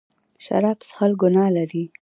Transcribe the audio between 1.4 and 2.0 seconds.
لري.